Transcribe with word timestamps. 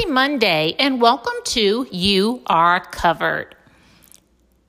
Monday, 0.00 0.74
and 0.78 1.00
welcome 1.00 1.32
to 1.44 1.86
You 1.90 2.42
Are 2.46 2.80
Covered. 2.80 3.54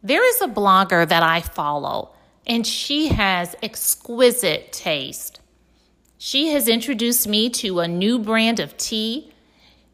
There 0.02 0.26
is 0.26 0.42
a 0.42 0.48
blogger 0.48 1.08
that 1.08 1.24
I 1.24 1.42
follow, 1.42 2.12
and 2.48 2.66
she 2.66 3.08
has 3.08 3.56
exquisite 3.62 4.72
taste. 4.72 5.42
She 6.18 6.50
has 6.50 6.68
introduced 6.68 7.28
me 7.28 7.50
to 7.50 7.80
a 7.80 7.88
new 7.88 8.20
brand 8.20 8.60
of 8.60 8.78
tea. 8.78 9.34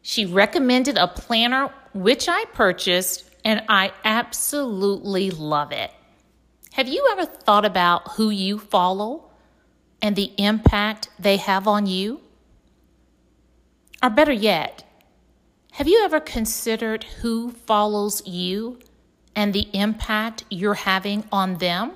She 0.02 0.24
recommended 0.26 0.96
a 0.96 1.08
planner, 1.08 1.72
which 1.94 2.28
I 2.28 2.44
purchased, 2.52 3.28
and 3.44 3.64
I 3.68 3.92
absolutely 4.04 5.30
love 5.30 5.72
it. 5.72 5.90
Have 6.74 6.86
you 6.86 7.08
ever 7.12 7.24
thought 7.24 7.64
about 7.64 8.12
who 8.12 8.30
you 8.30 8.58
follow 8.58 9.30
and 10.00 10.14
the 10.14 10.32
impact 10.38 11.08
they 11.18 11.38
have 11.38 11.66
on 11.66 11.86
you? 11.86 12.20
Or 14.02 14.10
better 14.10 14.32
yet, 14.32 14.84
have 15.80 15.88
you 15.88 16.02
ever 16.04 16.20
considered 16.20 17.04
who 17.22 17.50
follows 17.50 18.22
you 18.26 18.78
and 19.34 19.54
the 19.54 19.66
impact 19.72 20.44
you're 20.50 20.74
having 20.74 21.24
on 21.32 21.54
them? 21.54 21.92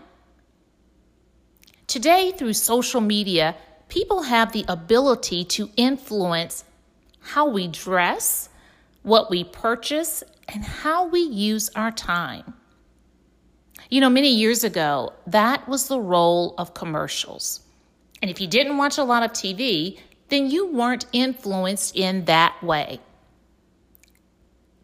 Today, 1.87 2.33
through 2.33 2.55
social 2.55 3.03
media, 3.03 3.55
people 3.91 4.23
have 4.23 4.53
the 4.53 4.65
ability 4.69 5.45
to 5.45 5.69
influence 5.77 6.65
how 7.21 7.47
we 7.47 7.69
dress, 7.69 8.49
what 9.03 9.29
we 9.29 9.45
purchase, 9.45 10.25
and 10.49 10.65
how 10.65 11.07
we 11.07 11.21
use 11.21 11.69
our 11.77 11.91
time. 11.91 12.55
You 13.91 14.01
know, 14.01 14.09
many 14.09 14.35
years 14.35 14.65
ago, 14.65 15.13
that 15.27 15.69
was 15.69 15.89
the 15.89 16.01
role 16.01 16.55
of 16.57 16.73
commercials. 16.73 17.61
And 18.23 18.31
if 18.31 18.41
you 18.41 18.47
didn't 18.47 18.79
watch 18.79 18.97
a 18.97 19.05
lot 19.05 19.25
of 19.25 19.33
TV, 19.33 19.99
then 20.31 20.51
you 20.51 20.69
weren't 20.69 21.05
influenced 21.13 21.95
in 21.95 22.25
that 22.25 22.55
way. 22.63 22.99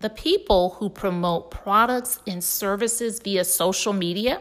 The 0.01 0.11
people 0.11 0.71
who 0.79 0.89
promote 0.89 1.51
products 1.51 2.21
and 2.27 2.43
services 2.43 3.21
via 3.23 3.45
social 3.45 3.93
media, 3.93 4.41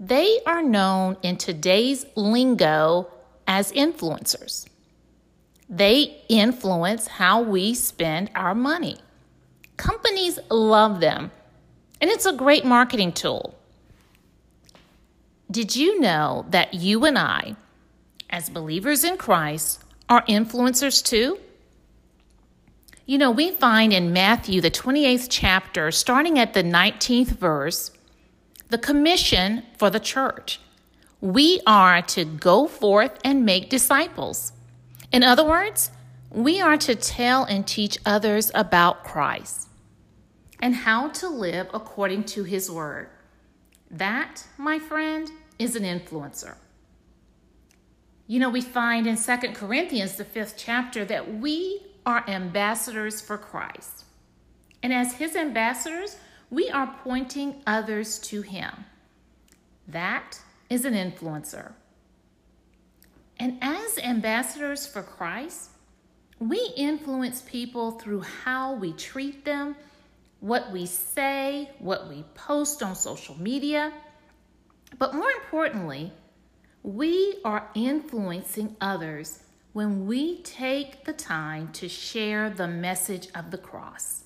they 0.00 0.40
are 0.44 0.62
known 0.62 1.16
in 1.22 1.36
today's 1.36 2.04
lingo 2.16 3.08
as 3.46 3.70
influencers. 3.72 4.66
They 5.68 6.20
influence 6.28 7.06
how 7.06 7.42
we 7.42 7.74
spend 7.74 8.30
our 8.34 8.56
money. 8.56 8.98
Companies 9.76 10.40
love 10.50 10.98
them, 10.98 11.30
and 12.00 12.10
it's 12.10 12.26
a 12.26 12.32
great 12.32 12.64
marketing 12.64 13.12
tool. 13.12 13.54
Did 15.48 15.76
you 15.76 16.00
know 16.00 16.44
that 16.50 16.74
you 16.74 17.04
and 17.04 17.16
I, 17.16 17.54
as 18.30 18.50
believers 18.50 19.04
in 19.04 19.16
Christ, 19.16 19.84
are 20.08 20.24
influencers 20.26 21.04
too? 21.04 21.38
You 23.06 23.18
know, 23.18 23.30
we 23.30 23.50
find 23.50 23.92
in 23.92 24.14
Matthew, 24.14 24.62
the 24.62 24.70
28th 24.70 25.26
chapter, 25.28 25.90
starting 25.90 26.38
at 26.38 26.54
the 26.54 26.62
19th 26.62 27.38
verse, 27.38 27.90
the 28.70 28.78
commission 28.78 29.62
for 29.76 29.90
the 29.90 30.00
church. 30.00 30.58
We 31.20 31.60
are 31.66 32.00
to 32.00 32.24
go 32.24 32.66
forth 32.66 33.18
and 33.22 33.44
make 33.44 33.68
disciples. 33.68 34.52
In 35.12 35.22
other 35.22 35.44
words, 35.44 35.90
we 36.30 36.62
are 36.62 36.78
to 36.78 36.94
tell 36.94 37.44
and 37.44 37.66
teach 37.66 37.98
others 38.06 38.50
about 38.54 39.04
Christ 39.04 39.68
and 40.58 40.74
how 40.74 41.08
to 41.08 41.28
live 41.28 41.68
according 41.74 42.24
to 42.24 42.44
his 42.44 42.70
word. 42.70 43.10
That, 43.90 44.46
my 44.56 44.78
friend, 44.78 45.30
is 45.58 45.76
an 45.76 45.82
influencer. 45.82 46.54
You 48.26 48.40
know, 48.40 48.48
we 48.48 48.62
find 48.62 49.06
in 49.06 49.18
Second 49.18 49.54
Corinthians, 49.54 50.16
the 50.16 50.24
fifth 50.24 50.54
chapter, 50.56 51.04
that 51.04 51.34
we 51.34 51.82
are 52.06 52.28
ambassadors 52.28 53.20
for 53.20 53.38
Christ. 53.38 54.04
And 54.82 54.92
as 54.92 55.14
his 55.14 55.36
ambassadors, 55.36 56.16
we 56.50 56.70
are 56.70 56.94
pointing 57.02 57.62
others 57.66 58.18
to 58.20 58.42
him. 58.42 58.84
That 59.88 60.40
is 60.68 60.84
an 60.84 60.94
influencer. 60.94 61.72
And 63.38 63.58
as 63.60 63.98
ambassadors 63.98 64.86
for 64.86 65.02
Christ, 65.02 65.70
we 66.38 66.72
influence 66.76 67.42
people 67.42 67.92
through 67.92 68.20
how 68.20 68.74
we 68.74 68.92
treat 68.92 69.44
them, 69.44 69.76
what 70.40 70.70
we 70.72 70.86
say, 70.86 71.70
what 71.78 72.08
we 72.08 72.24
post 72.34 72.82
on 72.82 72.94
social 72.94 73.40
media. 73.40 73.92
But 74.98 75.14
more 75.14 75.30
importantly, 75.30 76.12
we 76.82 77.38
are 77.44 77.70
influencing 77.74 78.76
others 78.80 79.43
when 79.74 80.06
we 80.06 80.40
take 80.42 81.04
the 81.04 81.12
time 81.12 81.68
to 81.72 81.88
share 81.88 82.48
the 82.48 82.68
message 82.68 83.28
of 83.34 83.50
the 83.50 83.58
cross. 83.58 84.22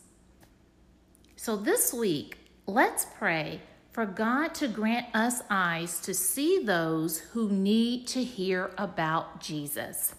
So 1.36 1.56
this 1.56 1.92
week, 1.92 2.36
let's 2.66 3.06
pray 3.18 3.62
for 3.90 4.04
God 4.04 4.54
to 4.56 4.68
grant 4.68 5.06
us 5.14 5.40
eyes 5.48 6.00
to 6.02 6.12
see 6.12 6.62
those 6.62 7.20
who 7.32 7.48
need 7.48 8.06
to 8.08 8.22
hear 8.22 8.72
about 8.76 9.40
Jesus. 9.40 10.14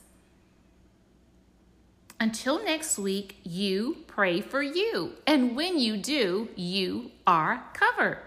Until 2.19 2.63
next 2.63 2.97
week, 2.97 3.37
you 3.43 3.97
pray 4.07 4.41
for 4.41 4.63
you. 4.63 5.13
And 5.27 5.55
when 5.55 5.77
you 5.77 5.95
do, 5.95 6.49
you 6.55 7.11
are 7.27 7.69
covered. 7.73 8.17